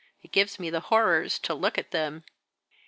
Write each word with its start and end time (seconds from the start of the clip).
It 0.23 0.31
gives 0.31 0.59
me 0.59 0.71
the 0.71 0.79
horrors 0.89 1.37
to 1.37 1.53
look 1.53 1.77
at 1.77 1.91
them." 1.91 2.23